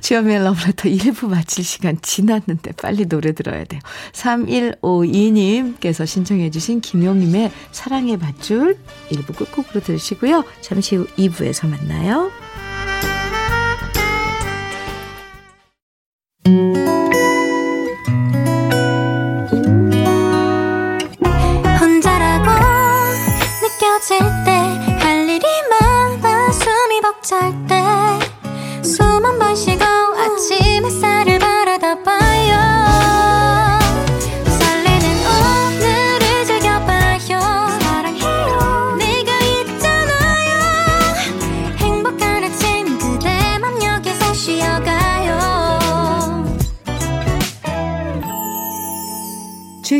[0.00, 3.80] 주연미의 러브레터 1부 마칠 시간 지났는데 빨리 노래 들어야 돼요.
[4.12, 8.78] 3152님께서 신청해 주신 김용님의 사랑의 밧줄
[9.10, 10.44] 1부 끝곡으로 들으시고요.
[10.60, 12.30] 잠시 후 2부에서 만나요.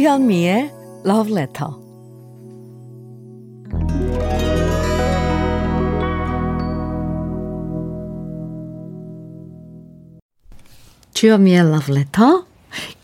[0.03, 0.73] 주현미의
[1.07, 1.71] Love Letter.
[11.15, 12.43] 주현미의 Love Letter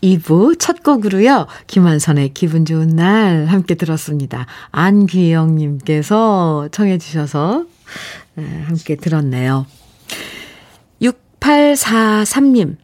[0.03, 1.47] 2부 첫 곡으로요.
[1.67, 4.45] 김한선의 기분 좋은 날 함께 들었습니다.
[4.71, 7.63] 안귀영님께서 청해 주셔서
[8.35, 9.65] 함께 들었네요.
[11.01, 12.75] 6843님,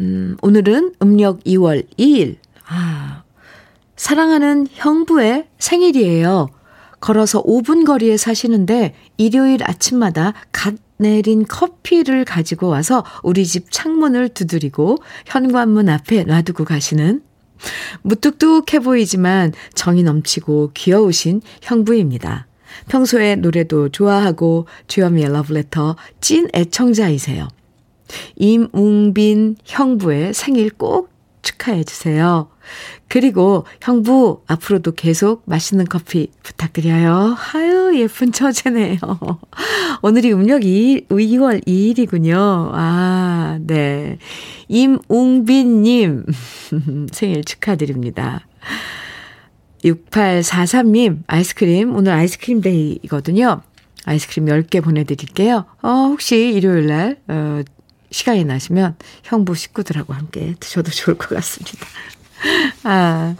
[0.00, 2.38] 음, 오늘은 음력 2월 2일.
[2.66, 3.19] 아,
[4.00, 6.48] 사랑하는 형부의 생일이에요.
[7.00, 14.96] 걸어서 5분 거리에 사시는데 일요일 아침마다 갓 내린 커피를 가지고 와서 우리 집 창문을 두드리고
[15.26, 17.20] 현관문 앞에 놔두고 가시는
[18.00, 22.46] 무뚝뚝해 보이지만 정이 넘치고 귀여우신 형부입니다.
[22.88, 27.48] 평소에 노래도 좋아하고 주현미의 러브레터 찐 애청자이세요.
[28.36, 31.10] 임웅빈 형부의 생일 꼭
[31.42, 32.48] 축하해 주세요.
[33.08, 37.36] 그리고 형부 앞으로도 계속 맛있는 커피 부탁드려요.
[37.54, 38.98] 아유 예쁜 처제네요.
[40.02, 42.70] 오늘이 음력 2일, 2월 2일이군요.
[42.72, 44.18] 아, 네.
[44.68, 46.24] 임웅빈 님
[47.12, 48.46] 생일 축하드립니다.
[49.84, 53.62] 6843님 아이스크림 오늘 아이스크림 데이거든요.
[54.04, 55.64] 아이스크림 10개 보내드릴게요.
[55.82, 57.62] 어, 혹시 일요일 날 어,
[58.10, 61.86] 시간이 나시면 형부 식구들하고 함께 드셔도 좋을 것 같습니다.
[62.84, 63.36] 아.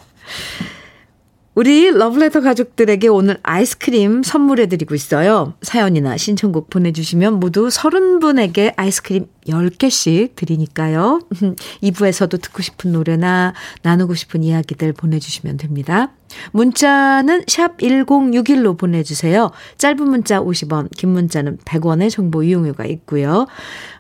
[1.56, 5.54] 우리 러브레터 가족들에게 오늘 아이스크림 선물해드리고 있어요.
[5.62, 11.20] 사연이나 신청곡 보내주시면 모두 30분에게 아이스크림 10개씩 드리니까요.
[11.82, 16.12] 2부에서도 듣고 싶은 노래나 나누고 싶은 이야기들 보내주시면 됩니다.
[16.52, 19.50] 문자는 샵 1061로 보내주세요.
[19.76, 23.48] 짧은 문자 50원, 긴 문자는 100원의 정보 이용료가 있고요.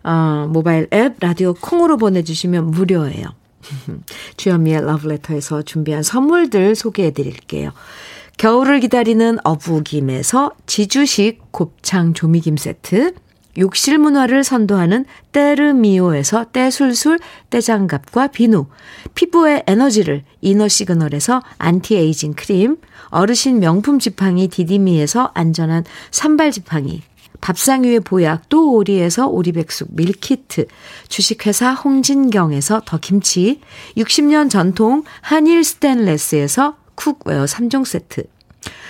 [0.04, 3.39] 어, 모바일 앱, 라디오 콩으로 보내주시면 무료예요.
[4.36, 7.72] 주현미의 러브레터에서 준비한 선물들 소개해 드릴게요.
[8.38, 13.14] 겨울을 기다리는 어부김에서 지주식 곱창 조미김 세트,
[13.58, 17.18] 욕실 문화를 선도하는 때르미오에서 때술술
[17.50, 18.66] 때장갑과 비누,
[19.14, 22.76] 피부의 에너지를 이너 시그널에서 안티에이징 크림,
[23.08, 27.02] 어르신 명품 지팡이 디디미에서 안전한 삼발 지팡이,
[27.40, 30.66] 밥상 위의 보약 또 오리에서 오리백숙 밀키트,
[31.08, 33.60] 주식회사 홍진경에서 더김치,
[33.96, 38.24] 60년 전통 한일 스탠레스에서 cookware 3종 세트,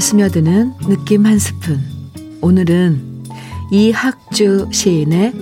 [0.00, 1.80] 스며드는 느낌 한 스푼.
[2.40, 3.24] 오늘은
[3.70, 5.32] 이학주 시인의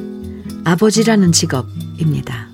[0.64, 2.48] 아버지라는 직업입니다.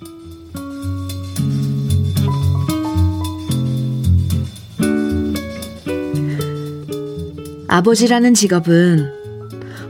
[7.69, 9.13] 아버지라는 직업은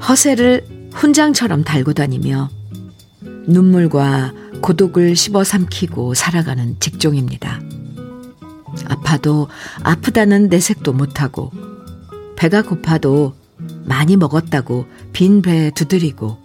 [0.06, 2.50] 허세를 훈장처럼 달고 다니며
[3.46, 7.60] 눈물과 고독을 씹어 삼키고 살아가는 직종입니다.
[8.86, 9.48] 아파도
[9.82, 11.50] 아프다는 내색도 못하고
[12.40, 13.34] 배가 고파도
[13.84, 16.38] 많이 먹었다고 빈 배 두드리고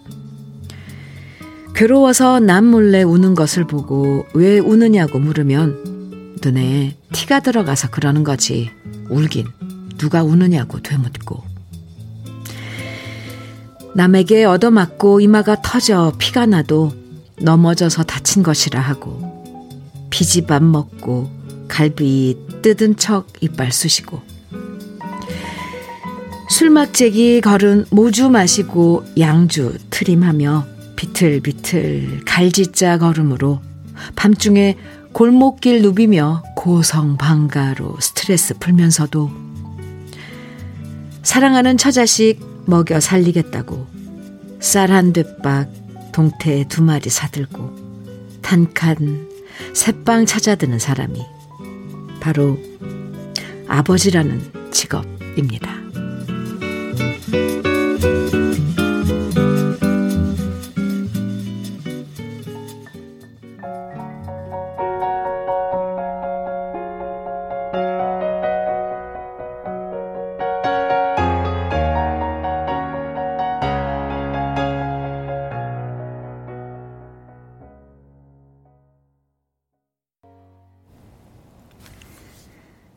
[1.74, 8.70] 괴로워서 남 몰래 우는 것을 보고 왜 우느냐고 물으면 눈에 티가 들어가서 그러는 거지
[9.08, 9.46] 울긴
[9.96, 11.42] 누가 우느냐고 되묻고
[13.94, 16.92] 남에게 얻어맞고 이마가 터져 피가 나도
[17.40, 19.72] 넘어져서 다친 것이라 하고
[20.10, 21.30] 비지밥 먹고
[21.68, 24.35] 갈비 뜯은 척 이빨 쑤시고
[26.48, 33.60] 술막재기 걸은 모주 마시고 양주 트림하며 비틀비틀 갈지자 걸음으로
[34.14, 34.76] 밤중에
[35.12, 39.30] 골목길 누비며 고성방가로 스트레스 풀면서도
[41.22, 43.86] 사랑하는 처자식 먹여 살리겠다고
[44.60, 45.68] 쌀한 뒷박
[46.12, 47.74] 동태 두 마리 사들고
[48.42, 49.28] 단칸
[49.74, 51.20] 새빵 찾아드는 사람이
[52.20, 52.58] 바로
[53.68, 55.75] 아버지라는 직업입니다.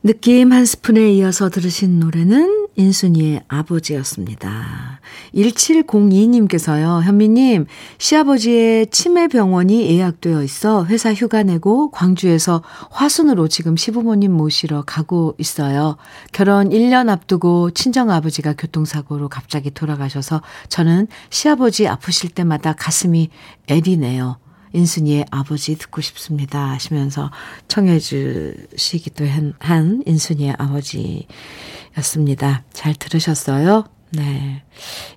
[0.01, 5.01] 느낌 한 스푼에 이어서 들으신 노래는 인순이의 아버지였습니다.
[5.35, 7.65] 1702님께서요, 현미님,
[7.97, 15.97] 시아버지의 치매 병원이 예약되어 있어 회사 휴가 내고 광주에서 화순으로 지금 시부모님 모시러 가고 있어요.
[16.31, 23.29] 결혼 1년 앞두고 친정아버지가 교통사고로 갑자기 돌아가셔서 저는 시아버지 아프실 때마다 가슴이
[23.67, 24.37] 애리네요.
[24.73, 27.31] 인순이의 아버지 듣고 싶습니다 하시면서
[27.67, 32.63] 청해 주시기도 한, 한 인순이의 아버지였습니다.
[32.73, 33.85] 잘 들으셨어요?
[34.11, 34.63] 네.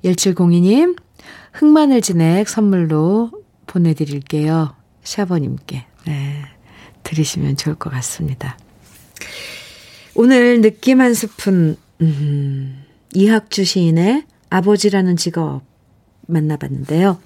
[0.04, 0.96] 1702님,
[1.52, 3.30] 흑마늘 진액 선물로
[3.66, 4.74] 보내드릴게요.
[5.04, 5.86] 샤버님께.
[6.06, 6.42] 네.
[7.02, 8.56] 들으시면 좋을 것 같습니다.
[10.14, 12.84] 오늘 느낌 한 스푼, 음,
[13.14, 15.62] 이학주 시인의 아버지라는 직업
[16.26, 17.18] 만나봤는데요.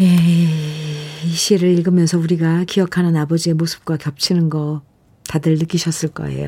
[0.00, 4.82] 예, 이 시를 읽으면서 우리가 기억하는 아버지의 모습과 겹치는 거
[5.26, 6.46] 다들 느끼셨을 거예요.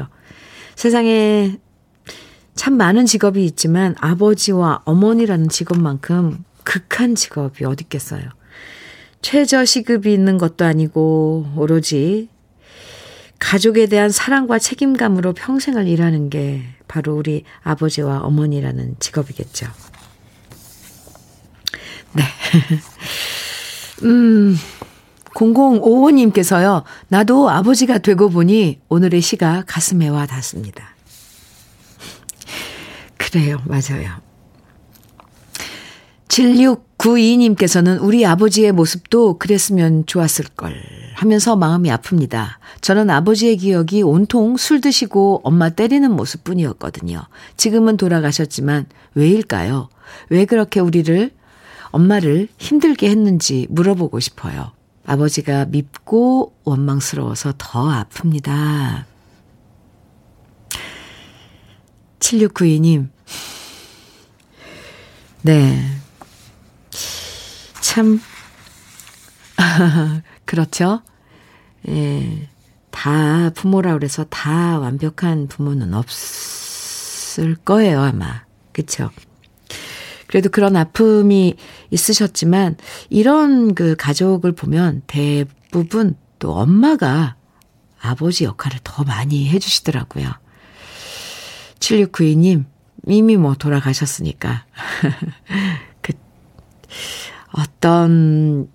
[0.76, 1.58] 세상에
[2.54, 8.22] 참 많은 직업이 있지만 아버지와 어머니라는 직업만큼 극한 직업이 어디 있겠어요.
[9.22, 12.28] 최저 시급이 있는 것도 아니고 오로지
[13.38, 19.66] 가족에 대한 사랑과 책임감으로 평생을 일하는 게 바로 우리 아버지와 어머니라는 직업이겠죠.
[22.14, 22.24] 네.
[24.04, 24.56] 음,
[25.34, 30.96] 0055님께서요, 나도 아버지가 되고 보니 오늘의 시가 가슴에 와 닿습니다.
[33.18, 34.28] 그래요, 맞아요.
[36.28, 40.74] 7692님께서는 우리 아버지의 모습도 그랬으면 좋았을걸
[41.14, 42.46] 하면서 마음이 아픕니다.
[42.80, 47.22] 저는 아버지의 기억이 온통 술 드시고 엄마 때리는 모습 뿐이었거든요.
[47.56, 49.88] 지금은 돌아가셨지만 왜일까요?
[50.30, 51.32] 왜 그렇게 우리를
[51.90, 54.72] 엄마를 힘들게 했는지 물어보고 싶어요.
[55.04, 59.04] 아버지가 밉고 원망스러워서 더 아픕니다.
[62.20, 63.08] 7692님.
[65.42, 65.82] 네.
[67.80, 68.20] 참,
[70.44, 71.02] 그렇죠.
[71.88, 72.48] 예.
[72.90, 78.42] 다 부모라 그래서 다 완벽한 부모는 없을 거예요, 아마.
[78.72, 79.10] 그쵸?
[80.28, 81.56] 그래도 그런 아픔이
[81.90, 82.76] 있으셨지만
[83.10, 87.34] 이런 그 가족을 보면 대부분 또 엄마가
[88.00, 90.30] 아버지 역할을 더 많이 해주시더라고요.
[91.80, 92.66] 7692님,
[93.06, 94.66] 이미 뭐 돌아가셨으니까.
[96.02, 96.12] 그,
[97.52, 98.68] 어떤,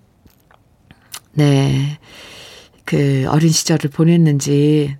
[1.32, 1.98] 네,
[2.84, 4.96] 그 어린 시절을 보냈는지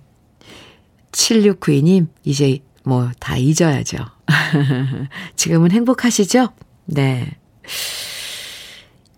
[1.11, 3.97] 7692님, 이제 뭐 다 잊어야죠.
[5.35, 6.49] 지금은 행복하시죠?
[6.85, 7.37] 네.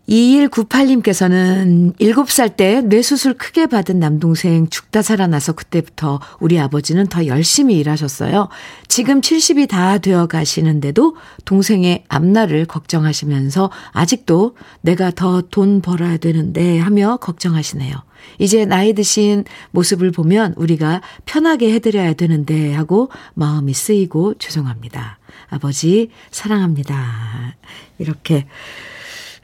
[0.08, 8.48] 2198님께서는 7살 때 뇌수술 크게 받은 남동생 죽다 살아나서 그때부터 우리 아버지는 더 열심히 일하셨어요.
[8.88, 17.18] 지금 70이 다 되어 가시는데도 동생의 앞날을 걱정하시면서 아직도 내가 더 돈 벌어야 되는데 하며
[17.18, 17.96] 걱정하시네요.
[18.40, 25.20] 이제 나이 드신 모습을 보면 우리가 편하게 해드려야 되는데 하고 마음이 쓰이고 죄송합니다.
[25.50, 27.56] 아버지, 사랑합니다.
[28.00, 28.46] 이렇게,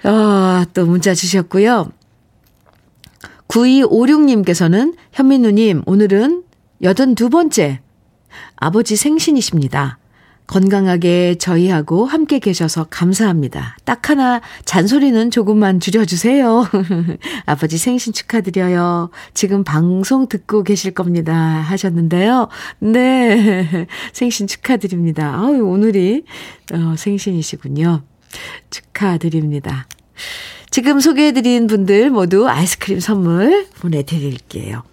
[0.03, 1.89] 어, 또 문자 주셨고요.
[3.47, 6.43] 9256님께서는 현민우님, 오늘은
[6.81, 7.79] 82번째
[8.55, 9.99] 아버지 생신이십니다.
[10.45, 13.77] 건강하게 저희하고 함께 계셔서 감사합니다.
[13.85, 16.65] 딱 하나 잔소리는 조금만 줄여주세요.
[17.45, 19.09] 아버지 생신 축하드려요.
[19.33, 21.33] 지금 방송 듣고 계실 겁니다.
[21.33, 22.49] 하셨는데요.
[22.79, 23.87] 네.
[24.11, 25.39] 생신 축하드립니다.
[25.39, 26.25] 아유, 오늘이
[26.73, 28.03] 어, 생신이시군요.
[28.69, 29.87] 축하드립니다.
[30.69, 34.83] 지금 소개해드린 분들 모두 아이스크림 선물 보내드릴게요.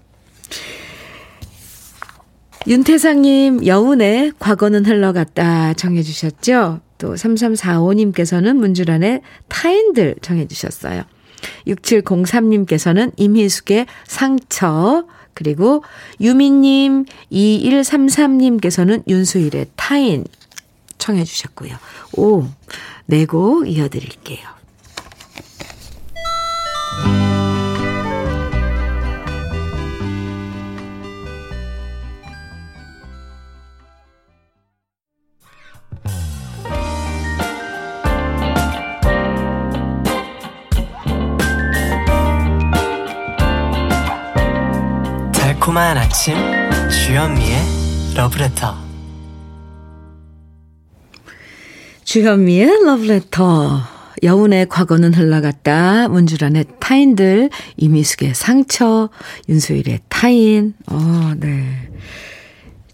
[2.66, 6.80] 윤태상님, 여운의 과거는 흘러갔다 정해주셨죠?
[6.98, 11.02] 또 3345님께서는 문주란의 타인들 정해주셨어요.
[11.66, 15.82] 6703님께서는 임희숙의 상처, 그리고
[16.20, 20.26] 유민님, 2133님께서는 윤수일의 타인
[20.98, 21.74] 청해주셨고요.
[22.18, 22.44] 오,
[23.10, 24.38] 네 곡 이어드릴게요.
[45.32, 46.36] 달콤한 아침
[46.88, 47.58] 주현미의
[48.14, 48.89] 러브레터
[52.10, 53.82] 주현미의 러브레터
[54.24, 59.10] 여운의 과거는 흘러갔다 문주란의 타인들 이미숙의 상처
[59.48, 61.88] 윤수일의 타인 어, 네.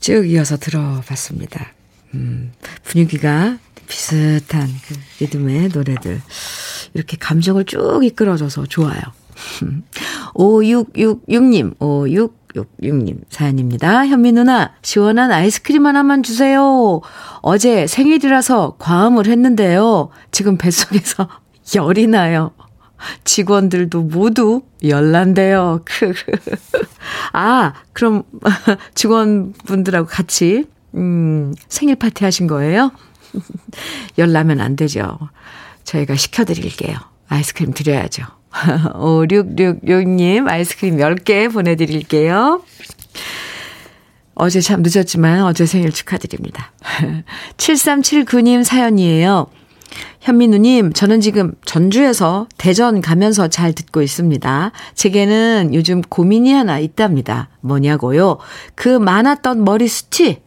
[0.01, 1.73] 쭉 이어서 들어봤습니다.
[2.13, 2.53] 음,
[2.83, 3.57] 분위기가
[3.89, 6.21] 비슷한 그 리듬의 노래들.
[6.93, 9.01] 이렇게 감정을 쭉 이끌어줘서 좋아요.
[10.35, 11.75] 5666님,
[12.57, 14.07] 5666님 사연입니다.
[14.07, 17.01] 현미 누나, 시원한 아이스크림 하나만 주세요.
[17.43, 20.11] 어제 생일이라서 과음을 했는데요.
[20.31, 21.29] 지금 뱃속에서
[21.75, 22.53] 열이 나요.
[23.25, 25.85] 직원들도 모두 열난데요.
[27.33, 28.23] 아, 그럼
[28.95, 32.91] 직원분들하고 같이, 음, 생일 파티 하신 거예요?
[34.17, 35.19] 열나면 안 되죠.
[35.85, 36.97] 저희가 시켜드릴게요.
[37.29, 38.25] 아이스크림 드려야죠.
[38.95, 42.63] 5666님 아이스크림 10개 보내드릴게요.
[44.35, 46.73] 어제 참 늦었지만 어제 생일 축하드립니다.
[47.57, 49.47] 7379님 사연이에요.
[50.21, 54.73] 현민우님, 저는 지금 전주에서 대전 가면서 잘 듣고 있습니다.
[54.95, 57.49] 제게는 요즘 고민이 하나 있답니다.
[57.61, 58.39] 뭐냐고요?
[58.75, 60.41] 그 많았던 머리 숱이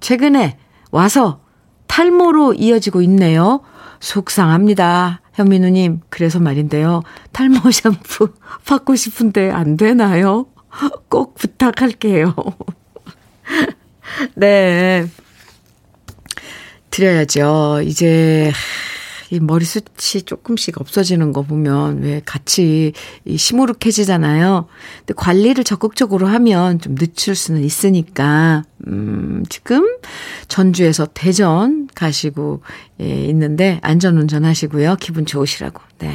[0.00, 0.58] 최근에
[0.90, 1.40] 와서
[1.86, 3.60] 탈모로 이어지고 있네요.
[4.00, 5.20] 속상합니다.
[5.34, 7.02] 현민우님, 그래서 말인데요.
[7.32, 8.32] 탈모 샴푸
[8.66, 10.46] 받고 싶은데 안 되나요?
[11.08, 12.34] 꼭 부탁할게요.
[14.34, 15.06] 네.
[16.90, 17.80] 드려야죠.
[17.84, 18.52] 이제
[19.34, 22.92] 이 머리숱이 조금씩 없어지는 거 보면 왜 같이
[23.24, 24.66] 이 시무룩해지잖아요.
[24.98, 29.98] 근데 관리를 적극적으로 하면 좀 늦출 수는 있으니까, 음, 지금
[30.46, 32.62] 전주에서 대전 가시고,
[33.00, 34.96] 예, 있는데 안전운전 하시고요.
[35.00, 35.82] 기분 좋으시라고.
[35.98, 36.14] 네.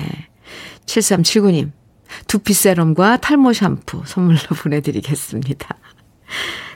[0.86, 1.72] 7379님,
[2.28, 5.76] 두피 세럼과 탈모 샴푸 선물로 보내드리겠습니다.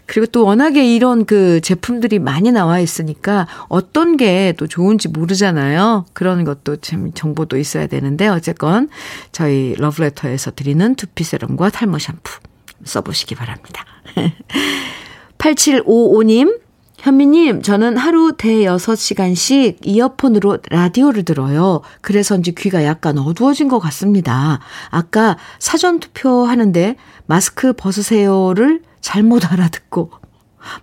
[0.06, 6.06] 그리고 또 워낙에 이런 그 제품들이 많이 나와 있으니까 어떤 게 또 좋은지 모르잖아요.
[6.14, 8.89] 그런 것도 참 정보도 있어야 되는데 어쨌건
[9.32, 12.39] 저희 러브레터에서 드리는 두피 세럼과 탈모 샴푸
[12.84, 13.86] 써보시기 바랍니다.
[15.38, 16.60] 8755님,
[16.97, 21.82] 현미님, 저는 하루 대여섯 시간씩 이어폰으로 라디오를 들어요.
[22.01, 24.60] 그래서인지 귀가 약간 어두워진 것 같습니다.
[24.89, 26.95] 아까 사전투표 하는데
[27.26, 30.12] 마스크 벗으세요를 잘못 알아듣고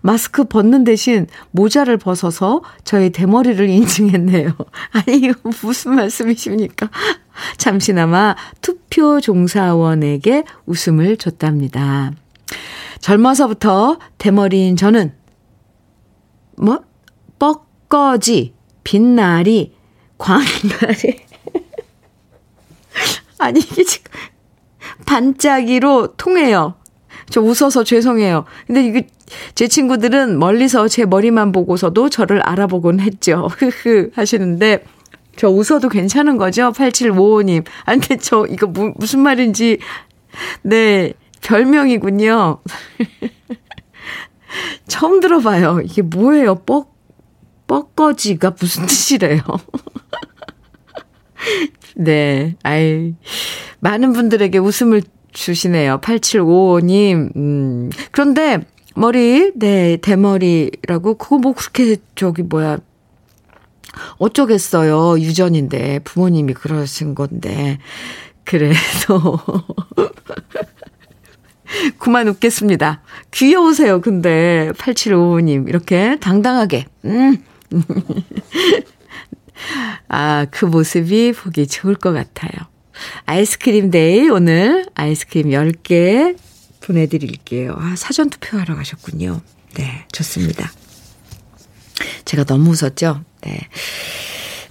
[0.03, 4.55] 마스크 벗는 대신 모자를 벗어서 저의 대머리를 인증했네요.
[4.93, 6.91] 아니, 이거 무슨 말씀이십니까?
[7.57, 12.12] 잠시나마 투표 종사원에게 웃음을 줬답니다.
[13.01, 15.14] 젊어서부터 대머리인 저는,
[16.59, 16.85] 뭐?
[17.39, 18.53] 뻐꺼지,
[18.85, 19.75] 빛나리,
[20.18, 21.25] 광나리.
[23.39, 24.12] 아니, 이게 지금
[25.07, 26.75] 반짝이로 통해요.
[27.31, 28.45] 저 웃어서 죄송해요.
[28.66, 29.07] 근데 이게
[29.55, 33.49] 제 친구들은 멀리서 제 머리만 보고서도 저를 알아보곤 했죠.
[33.57, 34.85] 흐흐 하시는데
[35.37, 36.72] 저 웃어도 괜찮은 거죠?
[36.72, 37.64] 8755님.
[37.85, 39.78] 아, 근데 저 이거 무, 무슨 말인지
[40.62, 41.12] 네,
[41.43, 42.59] 별명이군요.
[44.89, 45.81] 처음 들어봐요.
[45.85, 46.57] 이게 뭐예요?
[46.57, 46.91] 뻑
[47.66, 49.43] 뻐거지가 무슨 뜻이래요?
[51.95, 53.14] 네, 아이,
[53.78, 55.03] 많은 분들에게 웃음을
[55.33, 56.01] 주시네요.
[56.01, 57.37] 8755님.
[57.37, 57.91] 음.
[58.11, 58.61] 그런데
[58.95, 62.78] 머리, 네, 대머리라고 그거 뭐 그렇게 저기 뭐야
[64.18, 65.20] 어쩌겠어요.
[65.20, 67.78] 유전인데 부모님이 그러신 건데.
[68.45, 69.41] 그래서
[71.99, 73.03] 그만 웃겠습니다.
[73.31, 74.01] 귀여우세요.
[74.01, 76.87] 근데 8755님 이렇게 당당하게.
[77.05, 77.37] 음.
[80.09, 82.70] 아, 그 모습이 보기 좋을 것 같아요.
[83.27, 86.37] 아이스크림 day 오늘 아이스크림 10개
[86.81, 87.75] 보내드릴게요.
[87.79, 89.41] 아, 사전 투표하러 가셨군요.
[89.75, 90.71] 네, 좋습니다.
[92.25, 93.23] 제가 너무 웃었죠?
[93.43, 93.61] 네.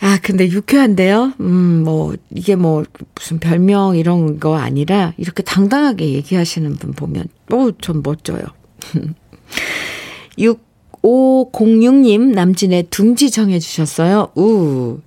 [0.02, 1.34] 아, 근데 유쾌한데요?
[1.42, 7.70] 음, 뭐, 이게 뭐, 무슨 별명 이런 거 아니라, 이렇게 당당하게 얘기하시는 분 보면, 어,
[7.82, 8.42] 전 멋져요.
[10.38, 14.32] 6506님, 남진의 둥지 정해주셨어요.
[14.36, 15.00] 우.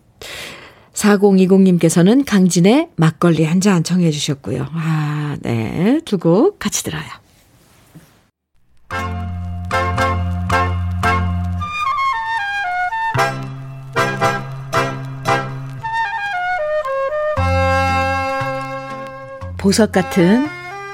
[0.94, 4.66] 4020님께서는 강진의 막걸리 한 잔 청해 주셨고요.
[4.72, 6.00] 아, 네.
[6.04, 7.02] 두 곡 같이 들어요.
[19.58, 20.46] 보석 같은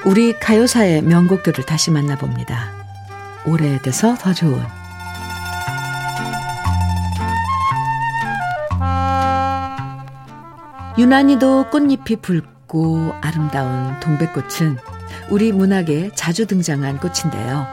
[0.05, 2.73] 우리 가요사의 명곡들을 다시 만나봅니다.
[3.47, 4.63] 오래돼서 더 좋은
[10.99, 14.79] 유난히도 꽃잎이 붉고 아름다운 동백꽃은
[15.31, 17.67] 우리 문학에 자주 등장한 꽃인데요.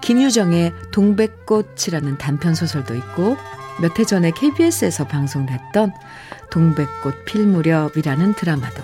[0.00, 3.36] 김유정의 동백꽃이라는 단편 소설도 있고
[3.82, 5.92] 몇 해 전에 KBS에서 방송했던
[6.50, 8.82] 동백꽃 필 무렵이라는 드라마도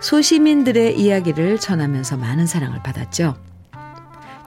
[0.00, 3.36] 소시민들의 이야기를 전하면서 많은 사랑을 받았죠.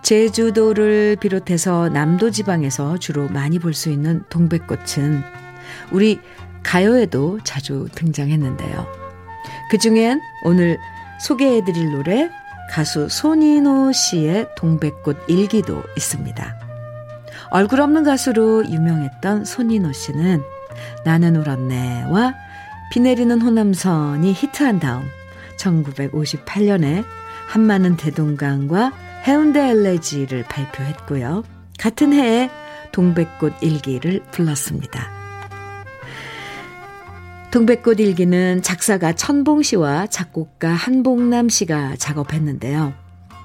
[0.02, 5.24] 제주도를 비롯해서 남도 지방에서 주로 많이 볼 수 있는 동백꽃은
[5.92, 6.20] 우리
[6.66, 8.88] 가요에도 자주 등장했는데요.
[9.70, 10.78] 그 중엔 오늘
[11.20, 12.30] 소개해드릴 노래
[12.72, 16.60] 가수 손인호 씨의 동백꽃 일기도 있습니다.
[17.52, 20.42] 얼굴 없는 가수로 유명했던 손인호 씨는
[21.06, 22.34] 나는 울었네와
[22.92, 25.04] 비 내리는 호남선이 히트한 다음
[25.58, 27.06] 1958년에
[27.48, 28.92] 한마는 대동강과
[29.28, 31.44] 해운대 엘레지를 발표했고요.
[31.80, 32.50] 같은 해에
[32.92, 35.15] 동백꽃 일기를 불렀습니다.
[37.52, 42.94] 동백꽃 일기는 작사가 천봉 씨와 작곡가 한봉남 씨가 작업했는데요.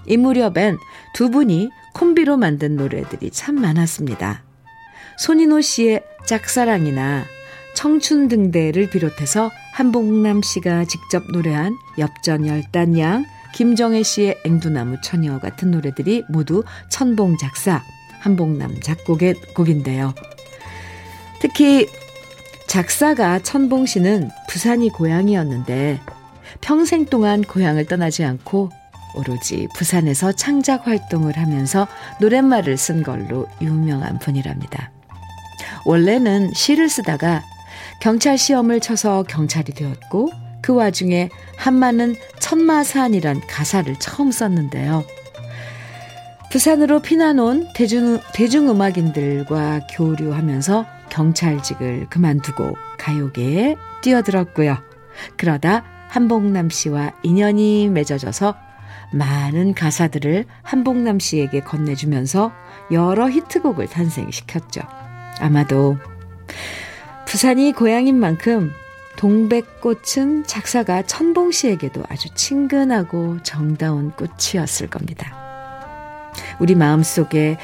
[0.07, 0.79] 이 무렵엔
[1.15, 4.43] 두 분이 콤비로 만든 노래들이 참 많았습니다.
[5.19, 7.25] 손인호 씨의 짝사랑이나
[7.75, 13.25] 청춘 등대를 비롯해서 한봉남 씨가 직접 노래한 엽전 열단양,
[13.55, 17.83] 김정혜 씨의 앵두나무 처녀 같은 노래들이 모두 천봉 작사,
[18.21, 20.15] 한봉남 작곡의 곡인데요.
[21.41, 21.87] 특히
[22.71, 25.99] 작사가 천봉 씨는 부산이 고향이었는데
[26.61, 28.71] 평생 동안 고향을 떠나지 않고
[29.17, 31.89] 오로지 부산에서 창작 활동을 하면서
[32.21, 34.93] 노랫말을 쓴 걸로 유명한 분이랍니다.
[35.85, 37.43] 원래는 시를 쓰다가
[38.01, 40.31] 경찰 시험을 쳐서 경찰이 되었고
[40.63, 45.03] 그 와중에 한마는 천마산이란 가사를 처음 썼는데요.
[46.53, 54.79] 부산으로 피난 온 대중, 대중음악인들과 교류하면서 경찰직을 그만두고 가요계에 뛰어들었고요.
[55.37, 58.57] 그러다 한복남 씨와 인연이 맺어져서
[59.13, 62.53] 많은 가사들을 한복남 씨에게 건네주면서
[62.93, 64.81] 여러 히트곡을 탄생시켰죠.
[65.41, 65.97] 아마도
[67.27, 68.73] 부산이 고향인 만큼
[69.17, 75.37] 동백꽃은 작사가 천봉 씨에게도 아주 친근하고 정다운 꽃이었을 겁니다.
[76.59, 77.59] 우리 마음속에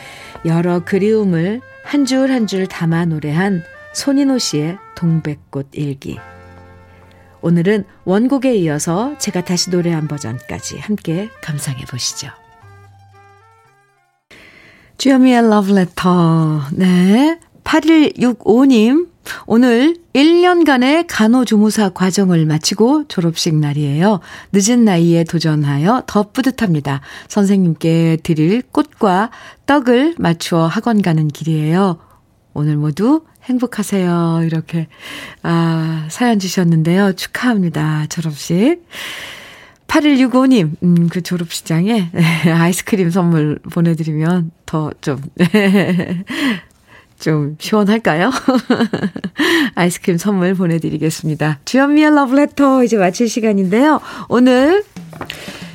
[0.45, 3.63] 여러 그리움을 한 줄 한 줄 담아 노래한
[3.95, 6.19] 손인호 씨의 동백꽃 일기.
[7.43, 12.29] 오늘은 원곡에 이어서 제가 다시 노래한 버전까지 함께 감상해 보시죠.
[14.99, 16.63] 주여미의 러브레터.
[16.73, 17.39] 네.
[17.63, 19.09] 8165님,
[19.47, 24.21] 오늘 1년간의 간호조무사 과정을 마치고 졸업식 날이에요.
[24.53, 27.01] 늦은 나이에 도전하여 더 뿌듯합니다.
[27.29, 29.31] 선생님께 드릴 꽃과
[29.67, 31.99] 떡을 맞추어 학원 가는 길이에요.
[32.55, 34.41] 오늘 모두 행복하세요.
[34.45, 34.89] 이렇게,
[35.43, 37.13] 아, 사연 주셨는데요.
[37.13, 38.07] 축하합니다.
[38.09, 38.83] 졸업식.
[39.87, 42.11] 8165님, 음, 그 졸업식장에
[42.53, 45.21] 아이스크림 선물 보내드리면 더 좀,
[47.19, 48.31] 좀 시원할까요?
[49.75, 51.61] 아이스크림 선물 보내드리겠습니다.
[51.65, 54.01] 주현미의 러브레터 이제 마칠 시간인데요.
[54.29, 54.85] 오늘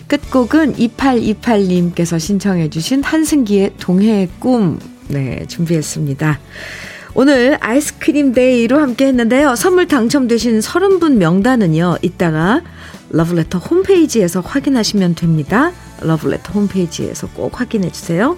[0.08, 6.40] 끝곡은 2828님께서 신청해 주신 한승기의 동해의 꿈 네, 준비했습니다.
[7.14, 9.56] 오늘 아이스크림 day로 함께 했는데요.
[9.56, 11.98] 선물 당첨되신 30분 명단은요.
[12.02, 12.62] 이따가
[13.10, 15.72] 러브레터 홈페이지에서 확인하시면 됩니다.
[16.02, 18.38] 러브레터 홈페이지에서 꼭 확인해 주세요.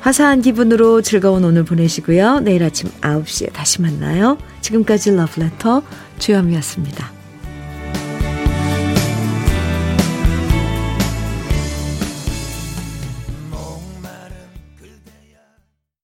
[0.00, 2.40] 화사한 기분으로 즐거운 오늘 보내시고요.
[2.40, 4.38] 내일 아침 9시에 다시 만나요.
[4.60, 5.82] 지금까지 러브레터
[6.18, 7.17] 주현미였습니다.